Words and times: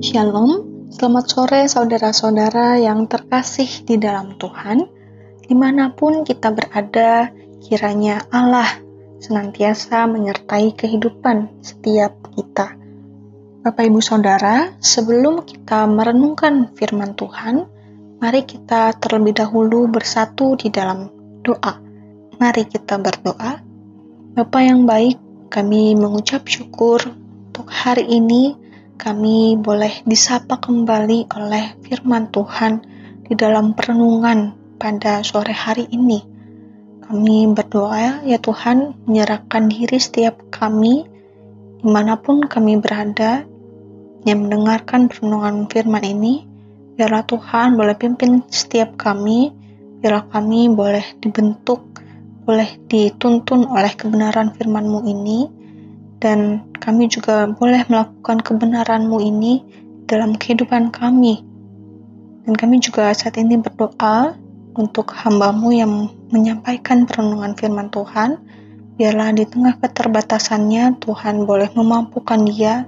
Shalom, 0.00 0.64
selamat 0.88 1.24
sore 1.28 1.60
saudara-saudara 1.68 2.80
yang 2.80 3.04
terkasih 3.04 3.84
di 3.84 4.00
dalam 4.00 4.32
Tuhan. 4.40 4.88
Di 5.44 5.52
mana 5.52 5.92
pun 5.92 6.24
kita 6.24 6.56
berada, 6.56 7.28
kiranya 7.60 8.24
Allah 8.32 8.80
senantiasa 9.20 10.08
menyertai 10.08 10.72
kehidupan 10.72 11.60
setiap 11.60 12.16
kita. 12.32 12.80
Bapak 13.60 13.84
Ibu 13.92 14.00
Saudara, 14.00 14.72
sebelum 14.80 15.44
kita 15.44 15.84
merenungkan 15.84 16.72
firman 16.72 17.12
Tuhan, 17.12 17.68
mari 18.24 18.48
kita 18.48 18.96
terlebih 18.96 19.36
dahulu 19.36 19.84
bersatu 19.84 20.56
di 20.56 20.72
dalam 20.72 21.12
doa. 21.44 21.76
Mari 22.40 22.64
kita 22.72 22.96
berdoa. 22.96 23.60
Bapak 24.32 24.62
yang 24.64 24.88
baik, 24.88 25.20
kami 25.52 25.92
mengucap 25.92 26.48
syukur 26.48 27.04
untuk 27.52 27.68
hari 27.68 28.08
ini 28.08 28.69
kami 29.00 29.56
boleh 29.56 30.04
disapa 30.04 30.60
kembali 30.60 31.32
oleh 31.32 31.80
firman 31.80 32.28
Tuhan 32.28 32.84
di 33.24 33.32
dalam 33.32 33.72
perenungan 33.72 34.52
pada 34.76 35.24
sore 35.24 35.56
hari 35.56 35.88
ini. 35.88 36.20
Kami 37.00 37.48
berdoa 37.56 38.20
ya 38.28 38.36
Tuhan 38.36 39.08
menyerahkan 39.08 39.72
diri 39.72 39.96
setiap 39.96 40.52
kami 40.52 41.08
di 41.80 41.88
mana 41.88 42.20
pun 42.20 42.44
kami 42.44 42.76
berada 42.76 43.48
yang 44.28 44.44
mendengarkan 44.44 45.08
perenungan 45.08 45.64
firman 45.72 46.04
ini 46.04 46.44
biarlah 47.00 47.24
Tuhan 47.24 47.80
boleh 47.80 47.96
pimpin 47.96 48.44
setiap 48.52 49.00
kami 49.00 49.48
biarlah 50.04 50.28
kami 50.28 50.68
boleh 50.68 51.16
dibentuk 51.24 51.90
boleh 52.50 52.82
dituntun 52.90 53.70
oleh 53.70 53.94
kebenaran 53.94 54.50
firman-Mu 54.50 55.06
ini, 55.06 55.46
dan 56.20 56.68
kami 56.78 57.08
juga 57.08 57.48
boleh 57.48 57.82
melakukan 57.88 58.44
kebenaran-Mu 58.44 59.18
ini 59.24 59.64
dalam 60.04 60.36
kehidupan 60.36 60.92
kami. 60.92 61.40
Dan 62.44 62.56
kami 62.56 62.80
juga 62.80 63.12
saat 63.16 63.40
ini 63.40 63.56
berdoa 63.56 64.36
untuk 64.76 65.10
hamba-Mu 65.16 65.68
yang 65.72 65.92
menyampaikan 66.30 67.08
perenungan 67.08 67.56
firman 67.56 67.88
Tuhan, 67.88 68.38
biarlah 69.00 69.32
di 69.32 69.48
tengah 69.48 69.80
keterbatasannya 69.80 71.00
Tuhan 71.00 71.48
boleh 71.48 71.72
memampukan 71.72 72.44
dia 72.44 72.84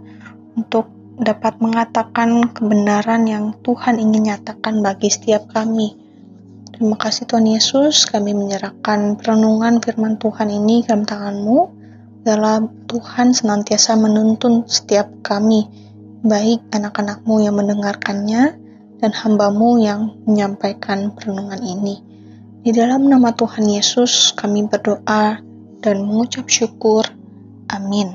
untuk 0.55 0.93
dapat 1.17 1.61
mengatakan 1.61 2.53
kebenaran 2.53 3.25
yang 3.29 3.57
Tuhan 3.65 3.97
ingin 4.01 4.33
nyatakan 4.33 4.81
bagi 4.85 5.09
setiap 5.09 5.49
kami. 5.53 5.97
Terima 6.73 6.97
kasih 6.97 7.29
Tuhan 7.29 7.47
Yesus, 7.47 8.09
kami 8.09 8.33
menyerahkan 8.33 9.21
perenungan 9.21 9.79
firman 9.85 10.17
Tuhan 10.17 10.49
ini 10.49 10.83
dalam 10.83 11.05
tangan-Mu. 11.05 11.82
Dalam 12.23 12.87
Tuhan 12.87 13.35
senantiasa 13.35 13.99
menuntun 13.99 14.63
setiap 14.71 15.11
kami, 15.27 15.67
baik 16.23 16.71
anak-anak-Mu 16.71 17.43
yang 17.43 17.59
mendengarkannya 17.59 18.43
dan 19.03 19.11
hamba-Mu 19.11 19.83
yang 19.83 20.23
menyampaikan 20.23 21.11
perenungan 21.19 21.59
ini. 21.67 21.99
Di 22.63 22.71
dalam 22.71 23.11
nama 23.11 23.35
Tuhan 23.35 23.67
Yesus 23.67 24.39
kami 24.39 24.71
berdoa 24.71 25.43
dan 25.83 25.97
mengucap 26.07 26.47
syukur. 26.47 27.03
Amin. 27.67 28.15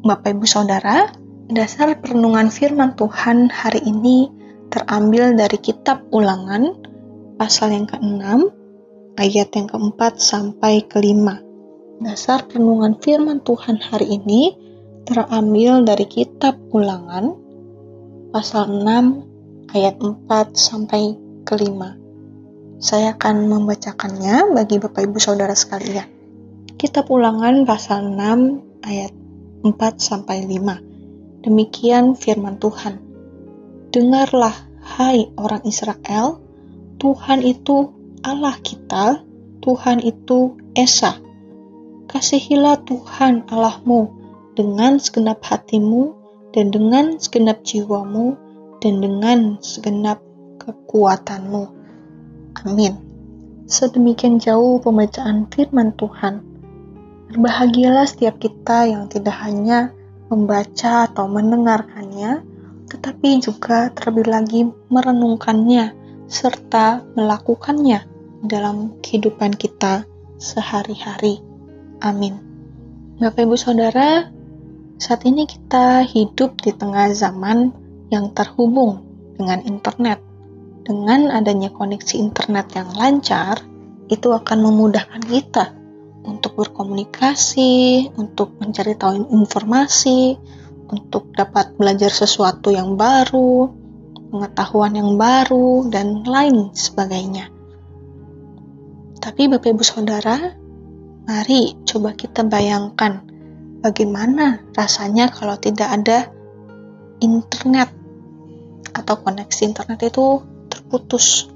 Bapak 0.00 0.32
Ibu 0.32 0.48
Saudara, 0.48 1.12
dasar 1.52 1.92
perenungan 2.00 2.48
firman 2.48 2.96
Tuhan 2.96 3.52
hari 3.52 3.84
ini 3.84 4.32
terambil 4.72 5.36
dari 5.36 5.60
kitab 5.60 6.08
ulangan 6.08 6.72
pasal 7.36 7.76
yang 7.76 7.84
ke-6, 7.84 8.48
ayat 9.20 9.48
yang 9.52 9.68
keempat 9.68 10.16
sampai 10.16 10.88
kelima. 10.88 11.51
Dasar 12.02 12.42
renungan 12.50 12.98
firman 12.98 13.46
Tuhan 13.46 13.78
hari 13.78 14.18
ini 14.18 14.58
terambil 15.06 15.86
dari 15.86 16.02
kitab 16.10 16.58
ulangan, 16.74 17.38
pasal 18.34 18.82
6, 18.82 19.70
ayat 19.70 20.02
4 20.02 20.26
sampai 20.50 21.14
kelima. 21.46 21.94
Saya 22.82 23.14
akan 23.14 23.46
membacakannya 23.46 24.50
bagi 24.50 24.82
Bapak 24.82 24.98
Ibu 25.06 25.22
Saudara 25.22 25.54
sekalian. 25.54 26.10
Kitab 26.74 27.06
ulangan 27.06 27.62
pasal 27.62 28.10
6, 28.10 28.82
ayat 28.82 29.14
4 29.62 29.70
sampai 30.02 30.42
5. 30.42 31.46
Demikian 31.46 32.18
firman 32.18 32.58
Tuhan. 32.58 32.98
Dengarlah, 33.94 34.58
hai 34.98 35.30
orang 35.38 35.62
Israel, 35.62 36.42
Tuhan 36.98 37.46
itu 37.46 37.94
Allah 38.26 38.58
kita, 38.58 39.22
Tuhan 39.62 40.02
itu 40.02 40.58
Esa. 40.74 41.30
Kasihilah 42.12 42.84
Tuhan 42.84 43.48
Allahmu 43.48 44.12
dengan 44.52 45.00
segenap 45.00 45.40
hatimu 45.48 46.12
dan 46.52 46.68
dengan 46.68 47.16
segenap 47.16 47.64
jiwamu 47.64 48.36
dan 48.84 49.00
dengan 49.00 49.56
segenap 49.64 50.20
kekuatanmu. 50.60 51.72
Amin. 52.68 53.00
Sedemikian 53.64 54.36
jauh 54.36 54.76
pembacaan 54.84 55.48
firman 55.48 55.96
Tuhan. 55.96 56.44
Berbahagialah 57.32 58.04
setiap 58.04 58.36
kita 58.36 58.92
yang 58.92 59.08
tidak 59.08 59.32
hanya 59.40 59.96
membaca 60.28 61.08
atau 61.08 61.24
mendengarkannya, 61.32 62.44
tetapi 62.92 63.40
juga 63.40 63.88
terlebih 63.96 64.28
lagi 64.28 64.60
merenungkannya 64.92 65.96
serta 66.28 67.00
melakukannya 67.16 68.04
dalam 68.44 69.00
kehidupan 69.00 69.56
kita 69.56 70.04
sehari-hari. 70.36 71.51
Amin. 72.02 72.34
Bapak, 73.22 73.46
ibu, 73.46 73.54
saudara, 73.54 74.26
saat 74.98 75.22
ini 75.22 75.46
kita 75.46 76.02
hidup 76.02 76.58
di 76.58 76.74
tengah 76.74 77.14
zaman 77.14 77.70
yang 78.10 78.34
terhubung 78.34 79.06
dengan 79.38 79.62
internet. 79.62 80.18
Dengan 80.82 81.30
adanya 81.30 81.70
koneksi 81.70 82.18
internet 82.18 82.74
yang 82.74 82.90
lancar, 82.98 83.62
itu 84.10 84.34
akan 84.34 84.58
memudahkan 84.66 85.22
kita 85.30 85.78
untuk 86.26 86.58
berkomunikasi, 86.58 88.10
untuk 88.18 88.58
mencari 88.58 88.98
tahu 88.98 89.22
informasi, 89.30 90.34
untuk 90.90 91.30
dapat 91.38 91.78
belajar 91.78 92.10
sesuatu 92.10 92.74
yang 92.74 92.98
baru, 92.98 93.70
pengetahuan 94.34 94.98
yang 94.98 95.14
baru, 95.14 95.86
dan 95.86 96.26
lain 96.26 96.74
sebagainya. 96.74 97.46
Tapi 99.22 99.46
Bapak 99.46 99.70
Ibu 99.70 99.86
Saudara, 99.86 100.61
mari 101.22 101.78
coba 101.86 102.14
kita 102.18 102.42
bayangkan 102.42 103.22
bagaimana 103.82 104.62
rasanya 104.74 105.30
kalau 105.30 105.58
tidak 105.58 105.90
ada 105.90 106.30
internet 107.22 107.90
atau 108.92 109.14
koneksi 109.22 109.62
internet 109.72 110.00
itu 110.12 110.42
terputus. 110.68 111.48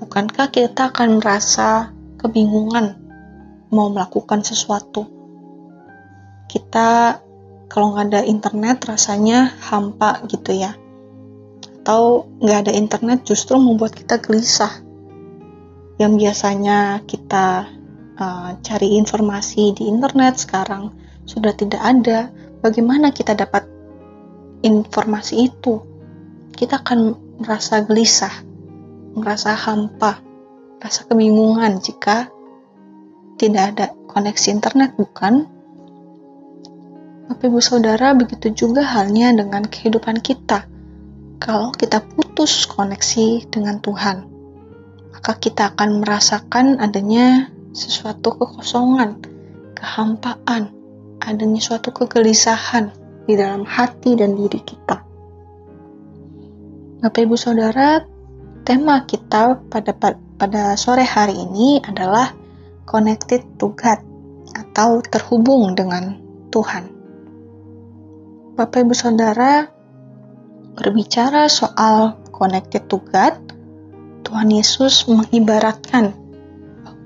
Bukankah 0.00 0.48
kita 0.48 0.90
akan 0.90 1.20
merasa 1.20 1.92
kebingungan 2.16 2.96
mau 3.68 3.92
melakukan 3.92 4.40
sesuatu? 4.40 5.06
Kita 6.48 7.20
kalau 7.70 7.94
nggak 7.94 8.06
ada 8.10 8.20
internet 8.26 8.82
rasanya 8.88 9.54
hampa 9.60 10.24
gitu 10.26 10.56
ya 10.56 10.74
atau 11.80 12.28
nggak 12.38 12.58
ada 12.68 12.72
internet 12.76 13.24
justru 13.24 13.56
membuat 13.56 13.96
kita 13.96 14.20
gelisah. 14.20 14.84
Yang 15.96 16.12
biasanya 16.16 17.04
kita 17.04 17.68
uh, 18.20 18.54
cari 18.60 19.00
informasi 19.00 19.72
di 19.72 19.88
internet 19.88 20.36
sekarang 20.36 20.92
sudah 21.24 21.56
tidak 21.56 21.80
ada. 21.80 22.28
Bagaimana 22.60 23.08
kita 23.10 23.32
dapat 23.32 23.64
informasi 24.60 25.48
itu? 25.48 25.80
Kita 26.52 26.84
akan 26.84 27.16
merasa 27.40 27.80
gelisah, 27.80 28.44
merasa 29.16 29.56
hampa, 29.56 30.20
rasa 30.76 31.08
kebingungan 31.08 31.80
jika 31.80 32.28
tidak 33.40 33.64
ada 33.72 33.86
koneksi 34.12 34.48
internet, 34.52 34.92
bukan? 35.00 35.48
Bapak 37.32 37.48
Ibu 37.48 37.64
Saudara, 37.64 38.12
begitu 38.12 38.52
juga 38.52 38.84
halnya 38.84 39.32
dengan 39.32 39.64
kehidupan 39.64 40.20
kita 40.20 40.68
kalau 41.40 41.72
kita 41.72 42.04
putus 42.04 42.68
koneksi 42.68 43.48
dengan 43.48 43.80
Tuhan, 43.80 44.28
maka 45.16 45.32
kita 45.40 45.72
akan 45.72 46.04
merasakan 46.04 46.76
adanya 46.84 47.48
sesuatu 47.70 48.34
kekosongan, 48.34 49.22
kehampaan, 49.78 50.74
adanya 51.22 51.60
suatu 51.62 51.94
kegelisahan 51.94 52.90
di 53.24 53.38
dalam 53.38 53.62
hati 53.62 54.18
dan 54.18 54.34
diri 54.34 54.60
kita. 54.62 54.96
Bapak 57.00 57.20
Ibu 57.24 57.36
Saudara, 57.38 58.04
tema 58.66 59.06
kita 59.08 59.56
pada 59.72 59.92
pada 60.36 60.76
sore 60.76 61.04
hari 61.04 61.36
ini 61.36 61.80
adalah 61.80 62.32
connected 62.84 63.44
to 63.56 63.72
God 63.72 64.00
atau 64.52 65.00
terhubung 65.00 65.72
dengan 65.78 66.18
Tuhan. 66.52 66.90
Bapak 68.58 68.84
Ibu 68.84 68.92
Saudara, 68.92 69.64
berbicara 70.76 71.48
soal 71.48 72.20
connected 72.34 72.84
to 72.90 73.00
God, 73.00 73.38
Tuhan 74.26 74.52
Yesus 74.52 75.08
mengibaratkan 75.08 76.12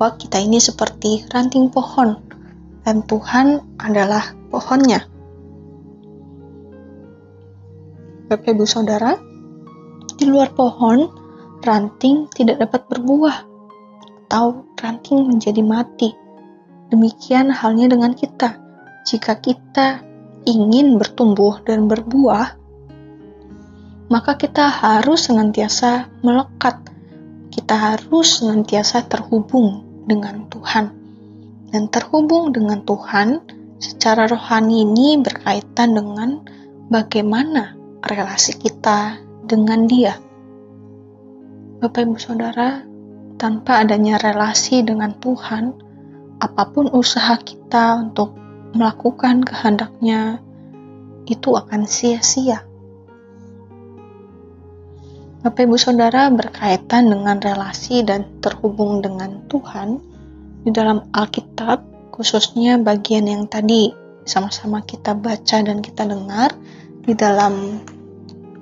bahwa 0.04 0.20
kita 0.20 0.36
ini 0.36 0.60
seperti 0.60 1.24
ranting 1.32 1.72
pohon 1.72 2.20
dan 2.84 3.00
Tuhan 3.08 3.64
adalah 3.80 4.36
pohonnya. 4.52 5.00
Bapak 8.28 8.52
Ibu 8.52 8.68
Saudara, 8.68 9.16
di 10.20 10.28
luar 10.28 10.52
pohon, 10.52 11.08
ranting 11.64 12.28
tidak 12.36 12.60
dapat 12.60 12.84
berbuah, 12.84 13.48
atau 14.28 14.68
ranting 14.76 15.24
menjadi 15.24 15.64
mati. 15.64 16.12
Demikian 16.92 17.48
halnya 17.48 17.88
dengan 17.88 18.12
kita. 18.12 18.60
Jika 19.08 19.40
kita 19.40 20.04
ingin 20.44 21.00
bertumbuh 21.00 21.64
dan 21.64 21.88
berbuah, 21.88 22.60
maka 24.12 24.36
kita 24.36 24.68
harus 24.68 25.32
senantiasa 25.32 26.12
melekat. 26.20 26.92
Kita 27.48 27.72
harus 27.72 28.44
senantiasa 28.44 29.08
terhubung 29.08 29.93
dengan 30.04 30.46
Tuhan. 30.48 30.92
Dan 31.74 31.90
terhubung 31.90 32.54
dengan 32.54 32.86
Tuhan 32.86 33.42
secara 33.82 34.30
rohani 34.30 34.86
ini 34.86 35.18
berkaitan 35.18 35.96
dengan 35.96 36.40
bagaimana 36.88 37.74
relasi 38.04 38.54
kita 38.56 39.18
dengan 39.44 39.88
Dia. 39.90 40.14
Bapak 41.82 42.00
Ibu 42.06 42.16
Saudara, 42.16 42.80
tanpa 43.36 43.82
adanya 43.82 44.16
relasi 44.16 44.80
dengan 44.86 45.12
Tuhan, 45.18 45.74
apa 46.40 46.64
pun 46.70 46.88
usaha 46.92 47.34
kita 47.40 48.00
untuk 48.00 48.32
melakukan 48.72 49.44
kehendaknya 49.44 50.40
itu 51.28 51.56
akan 51.56 51.88
sia-sia. 51.88 52.64
Bapak 55.44 55.68
Ibu 55.68 55.76
Saudara 55.76 56.32
berkaitan 56.32 57.12
dengan 57.12 57.36
relasi 57.36 58.00
dan 58.00 58.40
terhubung 58.40 59.04
dengan 59.04 59.44
Tuhan 59.52 60.00
di 60.64 60.72
dalam 60.72 61.04
Alkitab, 61.12 61.84
khususnya 62.16 62.80
bagian 62.80 63.28
yang 63.28 63.44
tadi 63.44 63.92
sama-sama 64.24 64.80
kita 64.88 65.12
baca 65.12 65.60
dan 65.60 65.84
kita 65.84 66.08
dengar 66.08 66.56
di 67.04 67.12
dalam 67.12 67.76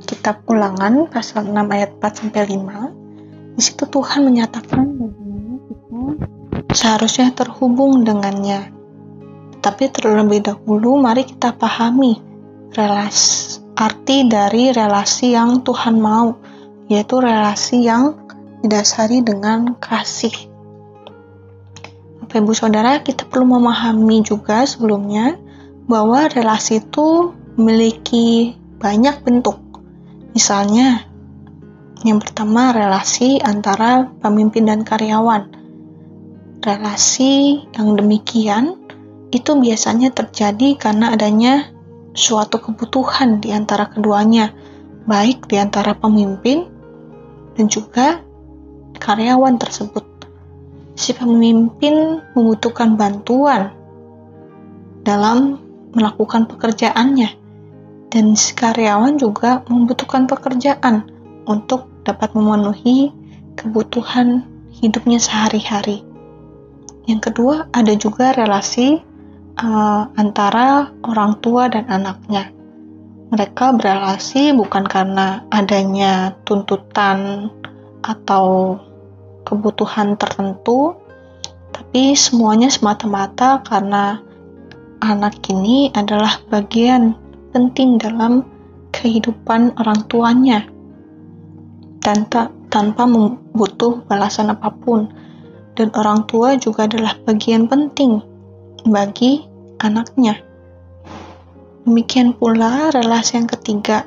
kitab 0.02 0.42
Ulangan 0.50 1.06
pasal 1.06 1.46
6 1.46 1.54
ayat 1.54 2.02
4 2.02 2.18
sampai 2.18 2.42
5. 2.50 3.54
Di 3.54 3.62
situ 3.62 3.86
Tuhan 3.86 4.26
menyatakan 4.26 4.82
bagaimana 4.98 5.54
kita 5.62 6.02
seharusnya 6.74 7.30
terhubung 7.30 8.02
dengannya. 8.02 8.74
Tapi 9.62 9.86
terlebih 9.86 10.50
dahulu 10.50 10.98
mari 10.98 11.30
kita 11.30 11.54
pahami 11.54 12.18
relasi 12.74 13.62
arti 13.78 14.26
dari 14.26 14.74
relasi 14.74 15.38
yang 15.38 15.62
Tuhan 15.62 16.02
mau 16.02 16.51
yaitu 16.92 17.24
relasi 17.24 17.88
yang 17.88 18.20
didasari 18.60 19.24
dengan 19.24 19.80
kasih. 19.80 20.52
Bapak 22.20 22.36
Ibu 22.36 22.52
Saudara, 22.52 23.00
kita 23.00 23.24
perlu 23.24 23.48
memahami 23.56 24.20
juga 24.20 24.68
sebelumnya 24.68 25.40
bahwa 25.88 26.28
relasi 26.28 26.84
itu 26.84 27.32
memiliki 27.56 28.56
banyak 28.76 29.24
bentuk. 29.24 29.56
Misalnya, 30.36 31.08
yang 32.04 32.20
pertama 32.20 32.72
relasi 32.72 33.40
antara 33.40 34.08
pemimpin 34.20 34.68
dan 34.68 34.84
karyawan. 34.84 35.48
Relasi 36.62 37.66
yang 37.74 37.98
demikian 37.98 38.78
itu 39.32 39.56
biasanya 39.58 40.12
terjadi 40.12 40.78
karena 40.78 41.16
adanya 41.16 41.68
suatu 42.12 42.60
kebutuhan 42.60 43.40
di 43.40 43.50
antara 43.50 43.90
keduanya, 43.90 44.54
baik 45.04 45.50
di 45.50 45.58
antara 45.58 45.96
pemimpin 45.96 46.71
dan 47.56 47.66
juga 47.68 48.20
karyawan 48.96 49.58
tersebut. 49.58 50.04
Si 50.92 51.16
pemimpin 51.16 52.20
membutuhkan 52.36 52.94
bantuan 52.94 53.72
dalam 55.02 55.58
melakukan 55.92 56.46
pekerjaannya, 56.46 57.30
dan 58.12 58.24
si 58.36 58.52
karyawan 58.54 59.18
juga 59.18 59.64
membutuhkan 59.66 60.28
pekerjaan 60.28 61.08
untuk 61.48 61.90
dapat 62.06 62.36
memenuhi 62.36 63.10
kebutuhan 63.58 64.46
hidupnya 64.70 65.18
sehari-hari. 65.18 66.04
Yang 67.08 67.32
kedua, 67.32 67.66
ada 67.74 67.92
juga 67.98 68.30
relasi 68.30 69.02
uh, 69.58 70.02
antara 70.14 70.94
orang 71.02 71.42
tua 71.42 71.66
dan 71.66 71.90
anaknya 71.90 72.61
mereka 73.32 73.72
berelasi 73.72 74.52
bukan 74.52 74.84
karena 74.84 75.40
adanya 75.48 76.36
tuntutan 76.44 77.48
atau 78.04 78.76
kebutuhan 79.48 80.20
tertentu, 80.20 81.00
tapi 81.72 82.12
semuanya 82.12 82.68
semata-mata 82.68 83.64
karena 83.64 84.20
anak 85.00 85.40
ini 85.48 85.88
adalah 85.96 86.44
bagian 86.52 87.16
penting 87.56 87.96
dalam 87.96 88.44
kehidupan 88.92 89.80
orang 89.80 90.04
tuanya 90.12 90.68
dan 92.04 92.28
tak 92.28 92.52
tanpa 92.68 93.08
membutuh 93.08 94.04
balasan 94.12 94.52
apa 94.52 94.68
pun. 94.68 95.08
Dan 95.72 95.88
orang 95.96 96.28
tua 96.28 96.60
juga 96.60 96.84
adalah 96.84 97.16
bagian 97.24 97.64
penting 97.64 98.20
bagi 98.84 99.40
anaknya. 99.80 100.51
Demikian 101.82 102.38
pula 102.38 102.94
relasi 102.94 103.42
yang 103.42 103.50
ketiga, 103.50 104.06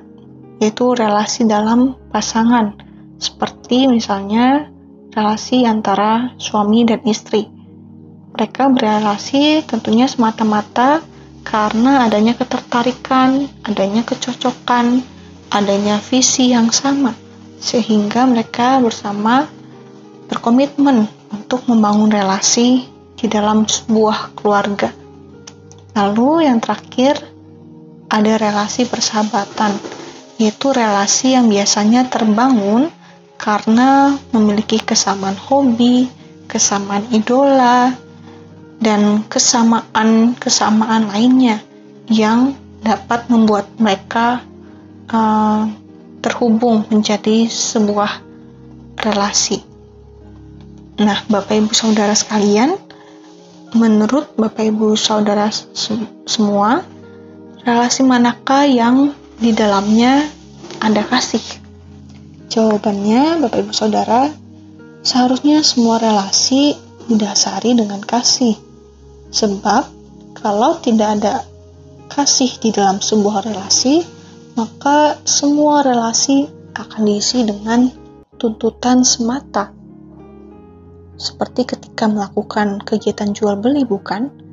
yaitu 0.63 0.95
relasi 0.95 1.43
dalam 1.43 1.99
pasangan, 2.07 2.79
seperti 3.19 3.91
misalnya 3.91 4.71
relasi 5.11 5.67
antara 5.67 6.31
suami 6.39 6.87
dan 6.87 7.03
istri. 7.03 7.51
Mereka 8.35 8.71
berelasi 8.71 9.63
tentunya 9.67 10.07
semata-mata 10.07 11.03
karena 11.43 12.07
adanya 12.07 12.35
ketertarikan, 12.35 13.47
adanya 13.67 14.07
kecocokan, 14.07 15.03
adanya 15.51 15.99
visi 15.99 16.55
yang 16.55 16.71
sama, 16.71 17.11
sehingga 17.59 18.23
mereka 18.23 18.79
bersama 18.79 19.47
berkomitmen 20.31 21.07
untuk 21.31 21.67
membangun 21.67 22.11
relasi 22.11 22.87
di 23.15 23.25
dalam 23.27 23.63
sebuah 23.67 24.35
keluarga. 24.35 24.91
Lalu, 25.95 26.47
yang 26.47 26.59
terakhir, 26.59 27.34
ada 28.15 28.39
relasi 28.39 28.87
persahabatan, 28.87 29.75
yaitu 30.39 30.71
relasi 30.71 31.35
yang 31.35 31.51
biasanya 31.51 32.07
terbangun 32.07 32.87
karena 33.35 34.15
memiliki 34.31 34.79
kesamaan 34.79 35.35
hobi, 35.35 36.07
kesamaan 36.47 37.03
idola, 37.11 37.91
dan 38.79 39.27
kesamaan-kesamaan 39.27 41.11
lainnya 41.11 41.59
yang 42.07 42.55
dapat 42.79 43.27
membuat 43.27 43.67
mereka 43.75 44.39
uh, 45.11 45.67
terhubung 46.23 46.87
menjadi 46.87 47.51
sebuah 47.51 48.23
relasi. 49.01 49.59
Nah, 50.95 51.19
Bapak 51.27 51.59
Ibu 51.59 51.73
Saudara 51.75 52.15
sekalian, 52.15 52.79
menurut 53.75 54.31
Bapak 54.39 54.63
Ibu 54.63 54.95
Saudara 54.95 55.51
semua, 56.23 56.94
relasi 57.65 58.05
manakah 58.05 58.69
yang 58.69 59.17
di 59.41 59.49
dalamnya 59.49 60.29
ada 60.77 61.01
kasih? 61.01 61.41
Jawabannya, 62.45 63.41
Bapak 63.41 63.65
Ibu 63.65 63.73
Saudara, 63.73 64.29
seharusnya 65.01 65.65
semua 65.65 65.97
relasi 65.97 66.77
didasari 67.09 67.73
dengan 67.73 68.05
kasih. 68.05 68.53
Sebab, 69.33 69.81
kalau 70.37 70.77
tidak 70.77 71.17
ada 71.19 71.41
kasih 72.13 72.53
di 72.61 72.69
dalam 72.69 73.01
sebuah 73.01 73.49
relasi, 73.49 74.05
maka 74.53 75.17
semua 75.25 75.81
relasi 75.81 76.45
akan 76.77 77.01
diisi 77.01 77.49
dengan 77.49 77.89
tuntutan 78.37 79.01
semata. 79.01 79.73
Seperti 81.17 81.65
ketika 81.65 82.05
melakukan 82.05 82.77
kegiatan 82.85 83.33
jual 83.33 83.57
beli, 83.57 83.89
bukan? 83.89 84.44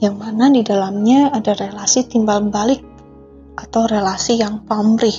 Yang 0.00 0.20
mana 0.20 0.52
di 0.52 0.60
dalamnya 0.60 1.32
ada 1.32 1.56
relasi 1.56 2.04
timbal 2.04 2.44
balik 2.52 2.84
atau 3.56 3.88
relasi 3.88 4.36
yang 4.36 4.64
pamrih. 4.68 5.16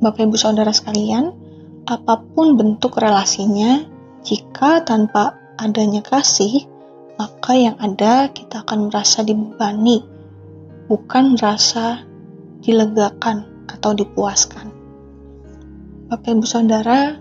Bapak 0.00 0.28
Ibu 0.28 0.36
Saudara 0.36 0.72
sekalian, 0.72 1.32
apa 1.84 2.20
pun 2.32 2.56
bentuk 2.56 2.96
relasinya, 2.96 3.84
jika 4.24 4.80
tanpa 4.84 5.36
adanya 5.60 6.00
kasih, 6.00 6.64
maka 7.20 7.56
yang 7.56 7.76
ada 7.80 8.32
kita 8.32 8.64
akan 8.64 8.88
merasa 8.88 9.24
dibebani, 9.24 10.04
bukan 10.88 11.36
merasa 11.36 12.04
dilegakan 12.64 13.68
atau 13.68 13.92
dipuaskan. 13.92 14.72
Bapak 16.08 16.28
Ibu 16.32 16.46
Saudara, 16.48 17.16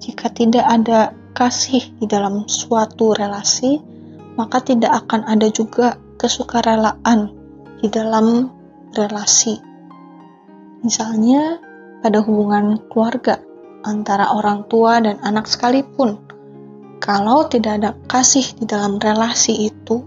jika 0.00 0.28
tidak 0.32 0.66
ada 0.68 1.12
kasih 1.32 1.84
di 2.00 2.06
dalam 2.08 2.48
suatu 2.48 3.14
relasi, 3.14 3.97
maka 4.38 4.62
tidak 4.62 5.04
akan 5.04 5.26
ada 5.26 5.50
juga 5.50 5.98
kesukarelaan 6.14 7.34
di 7.82 7.90
dalam 7.90 8.46
relasi. 8.94 9.58
Misalnya, 10.86 11.58
pada 11.98 12.22
hubungan 12.22 12.86
keluarga 12.86 13.42
antara 13.82 14.30
orang 14.30 14.70
tua 14.70 15.02
dan 15.02 15.18
anak 15.26 15.50
sekalipun, 15.50 16.22
kalau 17.02 17.50
tidak 17.50 17.82
ada 17.82 17.90
kasih 18.06 18.46
di 18.54 18.64
dalam 18.66 19.02
relasi 19.02 19.74
itu, 19.74 20.06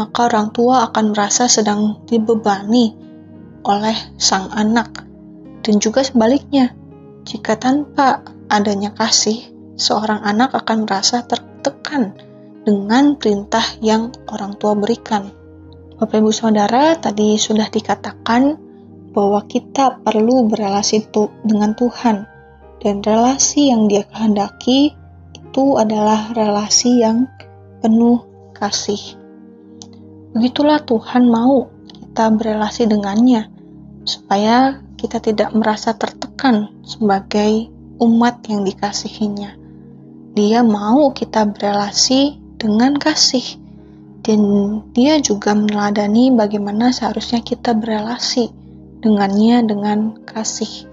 maka 0.00 0.32
orang 0.32 0.48
tua 0.56 0.88
akan 0.88 1.12
merasa 1.12 1.44
sedang 1.44 2.00
dibebani 2.08 2.96
oleh 3.68 3.96
sang 4.16 4.48
anak, 4.56 5.04
dan 5.60 5.76
juga 5.76 6.00
sebaliknya, 6.00 6.72
jika 7.28 7.60
tanpa 7.60 8.24
adanya 8.48 8.96
kasih, 8.96 9.52
seorang 9.76 10.24
anak 10.24 10.56
akan 10.56 10.88
merasa 10.88 11.20
tertekan 11.24 12.16
dengan 12.68 13.16
perintah 13.16 13.64
yang 13.80 14.12
orang 14.28 14.60
tua 14.60 14.76
berikan. 14.76 15.32
Bapak 15.96 16.20
Ibu 16.20 16.28
Saudara, 16.36 16.92
tadi 17.00 17.40
sudah 17.40 17.64
dikatakan 17.72 18.60
bahwa 19.16 19.40
kita 19.48 20.04
perlu 20.04 20.44
berelasi 20.52 21.08
dengan 21.48 21.72
Tuhan 21.72 22.28
dan 22.84 23.00
relasi 23.00 23.72
yang 23.72 23.88
Dia 23.88 24.04
kehendaki 24.04 24.92
itu 25.32 25.64
adalah 25.80 26.28
relasi 26.36 27.00
yang 27.00 27.24
penuh 27.80 28.20
kasih. 28.52 29.16
Begitulah 30.36 30.84
Tuhan 30.84 31.24
mau 31.24 31.72
kita 31.88 32.28
berelasi 32.36 32.84
dengannya 32.84 33.48
supaya 34.04 34.84
kita 35.00 35.24
tidak 35.24 35.56
merasa 35.56 35.96
tertekan 35.96 36.68
sebagai 36.84 37.72
umat 37.96 38.44
yang 38.44 38.60
dikasihinya. 38.60 39.56
Dia 40.36 40.60
mau 40.60 41.10
kita 41.16 41.48
berelasi 41.48 42.47
dengan 42.58 42.98
kasih 42.98 43.56
dan 44.26 44.40
dia 44.92 45.22
juga 45.22 45.54
meneladani 45.54 46.34
bagaimana 46.34 46.90
seharusnya 46.90 47.40
kita 47.40 47.72
berelasi 47.72 48.50
dengannya 48.98 49.64
dengan 49.64 49.98
kasih. 50.26 50.90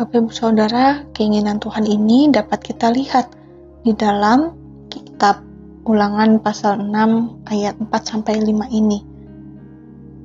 Bapak 0.00 0.26
Ibu 0.26 0.32
Saudara, 0.32 1.04
keinginan 1.12 1.60
Tuhan 1.60 1.84
ini 1.84 2.32
dapat 2.32 2.64
kita 2.64 2.88
lihat 2.90 3.36
di 3.84 3.92
dalam 3.92 4.56
kitab 4.88 5.44
Ulangan 5.82 6.38
pasal 6.38 6.78
6 6.78 7.50
ayat 7.50 7.74
4 7.74 7.90
sampai 8.02 8.38
5 8.38 8.70
ini. 8.70 9.02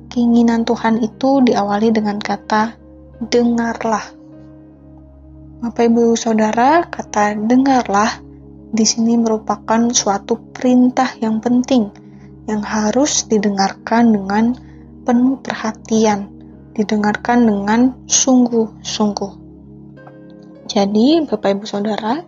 Keinginan 0.08 0.62
Tuhan 0.62 1.02
itu 1.02 1.42
diawali 1.42 1.90
dengan 1.90 2.16
kata 2.22 2.78
dengarlah. 3.26 4.06
Bapak 5.58 5.84
Ibu 5.90 6.14
Saudara, 6.14 6.86
kata 6.86 7.34
dengarlah 7.34 8.27
di 8.68 8.84
sini 8.84 9.16
merupakan 9.16 9.88
suatu 9.92 10.36
perintah 10.52 11.08
yang 11.18 11.40
penting 11.40 11.88
yang 12.48 12.60
harus 12.64 13.28
didengarkan 13.28 14.12
dengan 14.12 14.56
penuh 15.04 15.40
perhatian, 15.40 16.28
didengarkan 16.76 17.48
dengan 17.48 17.80
sungguh-sungguh. 18.08 19.32
Jadi, 20.68 21.24
Bapak 21.24 21.60
Ibu 21.60 21.64
Saudara, 21.64 22.20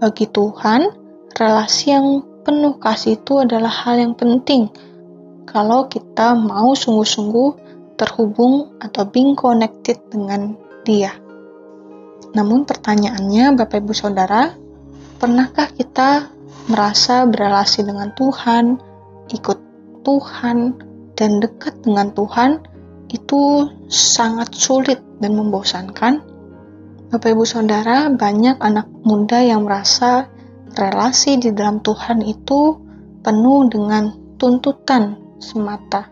bagi 0.00 0.28
Tuhan, 0.28 0.92
relasi 1.36 1.92
yang 1.92 2.20
penuh 2.44 2.76
kasih 2.80 3.20
itu 3.20 3.40
adalah 3.40 3.72
hal 3.72 4.00
yang 4.00 4.16
penting 4.16 4.72
kalau 5.48 5.88
kita 5.88 6.36
mau 6.36 6.76
sungguh-sungguh 6.76 7.68
terhubung 7.96 8.76
atau 8.84 9.08
being 9.08 9.32
connected 9.32 9.96
dengan 10.12 10.56
Dia. 10.84 11.12
Namun 12.36 12.68
pertanyaannya, 12.68 13.56
Bapak 13.56 13.80
Ibu 13.84 13.92
Saudara, 13.96 14.52
pernahkah 15.18 15.68
kita 15.74 16.30
merasa 16.70 17.26
berrelasi 17.26 17.82
dengan 17.82 18.14
Tuhan, 18.14 18.78
ikut 19.34 19.58
Tuhan, 20.06 20.58
dan 21.18 21.42
dekat 21.42 21.82
dengan 21.82 22.14
Tuhan 22.14 22.62
itu 23.10 23.66
sangat 23.90 24.54
sulit 24.54 25.02
dan 25.18 25.34
membosankan. 25.34 26.22
Bapak 27.10 27.34
Ibu 27.34 27.44
Saudara, 27.44 28.06
banyak 28.12 28.62
anak 28.62 28.86
muda 29.02 29.42
yang 29.42 29.66
merasa 29.66 30.30
relasi 30.78 31.40
di 31.40 31.50
dalam 31.50 31.82
Tuhan 31.82 32.22
itu 32.22 32.78
penuh 33.24 33.66
dengan 33.66 34.14
tuntutan 34.38 35.18
semata. 35.42 36.06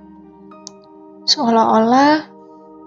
Seolah-olah 1.29 2.27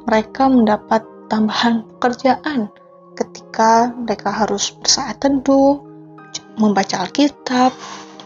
mereka 0.10 0.50
mendapat 0.50 1.06
tambahan 1.30 1.86
pekerjaan 1.96 2.74
ketika 3.14 3.94
mereka 3.94 4.32
harus 4.34 4.74
bersaat 4.74 5.22
teduh, 5.22 5.89
membaca 6.60 7.08
Alkitab, 7.08 7.72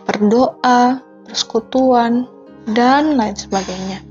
berdoa, 0.10 1.00
persekutuan, 1.30 2.28
dan 2.68 3.16
lain 3.16 3.38
sebagainya. 3.38 4.02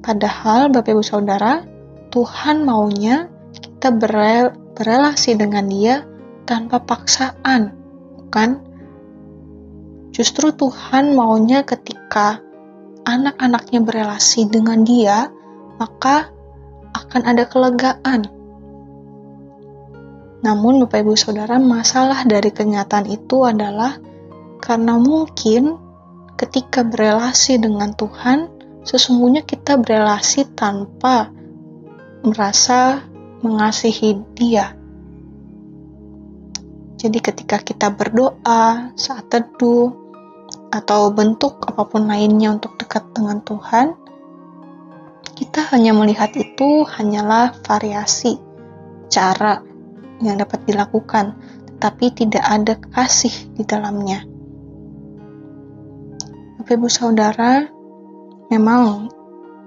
Padahal 0.00 0.72
Bapak 0.72 0.96
Ibu 0.96 1.04
Saudara, 1.04 1.62
Tuhan 2.10 2.66
maunya 2.66 3.30
kita 3.54 3.94
berel 3.94 4.52
berelasi 4.74 5.36
dengan 5.36 5.68
dia 5.68 6.02
tanpa 6.48 6.80
paksaan, 6.82 7.76
bukan? 8.16 8.64
Justru 10.10 10.50
Tuhan 10.56 11.14
maunya 11.14 11.62
ketika 11.62 12.40
anak-anaknya 13.04 13.80
berelasi 13.84 14.48
dengan 14.48 14.82
dia, 14.82 15.30
maka 15.78 16.32
akan 16.96 17.22
ada 17.28 17.44
kelegaan. 17.46 18.39
Namun 20.40 20.80
Bapak 20.84 21.04
Ibu 21.04 21.14
Saudara, 21.16 21.60
masalah 21.60 22.24
dari 22.24 22.48
kenyataan 22.48 23.06
itu 23.12 23.44
adalah 23.44 24.00
karena 24.60 24.96
mungkin 24.96 25.76
ketika 26.40 26.80
berelasi 26.80 27.60
dengan 27.60 27.92
Tuhan, 27.92 28.48
sesungguhnya 28.84 29.44
kita 29.44 29.76
berelasi 29.76 30.48
tanpa 30.56 31.28
merasa 32.24 33.04
mengasihi 33.44 34.16
Dia. 34.32 34.72
Jadi, 37.00 37.18
ketika 37.20 37.60
kita 37.60 37.92
berdoa 37.92 38.92
saat 38.92 39.28
teduh 39.32 39.92
atau 40.68 41.08
bentuk 41.12 41.60
apa 41.64 41.88
pun 41.88 42.04
lainnya 42.04 42.52
untuk 42.52 42.76
dekat 42.76 43.08
dengan 43.16 43.40
Tuhan, 43.40 43.96
kita 45.36 45.72
hanya 45.72 45.96
melihat 45.96 46.36
itu 46.36 46.84
hanyalah 46.84 47.56
variasi 47.64 48.36
cara 49.08 49.69
yang 50.20 50.40
dapat 50.40 50.64
dilakukan, 50.68 51.36
tetapi 51.76 52.12
tidak 52.12 52.44
ada 52.44 52.74
kasih 52.92 53.32
di 53.56 53.64
dalamnya. 53.64 54.24
Bapak 56.60 56.76
Ibu 56.76 56.88
Saudara, 56.92 57.64
memang 58.52 59.08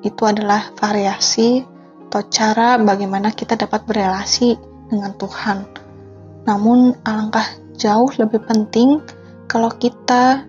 itu 0.06 0.24
adalah 0.24 0.70
variasi 0.78 1.66
atau 2.08 2.22
cara 2.30 2.78
bagaimana 2.78 3.34
kita 3.34 3.58
dapat 3.58 3.90
berelasi 3.90 4.54
dengan 4.94 5.18
Tuhan. 5.18 5.66
Namun 6.46 6.94
alangkah 7.02 7.48
jauh 7.74 8.14
lebih 8.22 8.46
penting 8.46 9.02
kalau 9.50 9.74
kita 9.74 10.46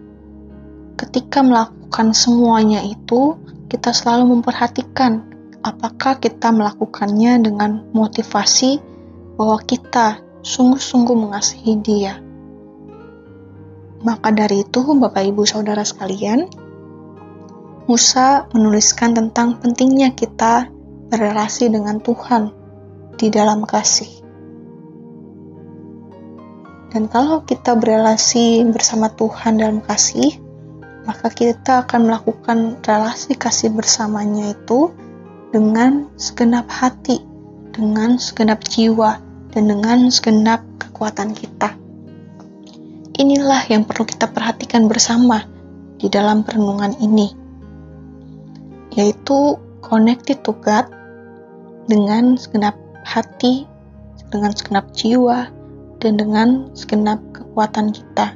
ketika 1.01 1.41
melakukan 1.41 2.13
semuanya 2.13 2.85
itu 2.85 3.41
kita 3.73 3.91
selalu 3.91 4.39
memperhatikan 4.39 5.25
apakah 5.65 6.21
kita 6.21 6.53
melakukannya 6.53 7.41
dengan 7.41 7.89
motivasi 7.97 8.79
bahwa 9.35 9.59
kita 9.63 10.23
sungguh-sungguh 10.45 11.17
mengasihi 11.17 11.75
Dia. 11.81 12.21
Maka 14.05 14.29
dari 14.31 14.63
itu, 14.63 14.85
Bapak 14.85 15.25
Ibu 15.25 15.49
Saudara 15.49 15.81
sekalian, 15.81 16.45
Musa 17.85 18.49
menuliskan 18.53 19.13
tentang 19.13 19.61
pentingnya 19.61 20.13
kita 20.13 20.69
berrelasi 21.13 21.69
dengan 21.69 22.01
Tuhan 22.01 22.53
di 23.17 23.29
dalam 23.29 23.65
kasih. 23.65 24.25
Dan 26.95 27.11
kalau 27.11 27.43
kita 27.43 27.75
berrelasi 27.75 28.63
bersama 28.71 29.11
Tuhan 29.11 29.59
dalam 29.59 29.83
kasih, 29.83 30.39
maka 31.05 31.29
kita 31.29 31.85
akan 31.85 32.09
melakukan 32.09 32.59
relasi 32.81 33.37
kasih 33.37 33.75
bersamanya 33.75 34.57
itu 34.57 34.95
dengan 35.53 36.09
segenap 36.17 36.71
hati, 36.71 37.21
dengan 37.75 38.17
segenap 38.17 38.63
jiwa, 38.63 39.19
dan 39.51 39.67
dengan 39.67 40.07
segenap 40.11 40.63
kekuatan 40.79 41.35
kita. 41.35 41.75
Inilah 43.19 43.67
yang 43.71 43.87
perlu 43.87 44.07
kita 44.07 44.31
perhatikan 44.31 44.87
bersama 44.87 45.47
di 45.99 46.07
dalam 46.07 46.47
perenungan 46.47 46.95
ini, 47.03 47.35
yaitu 48.95 49.59
connected 49.83 50.43
to 50.47 50.55
God 50.63 50.87
dengan 51.91 52.39
segenap 52.39 52.79
hati, 53.03 53.67
dengan 54.31 54.55
segenap 54.55 54.91
jiwa, 54.95 55.51
dan 56.03 56.19
dengan 56.19 56.71
segenap 56.75 57.23
kekuatan 57.35 57.95
kita. 57.95 58.35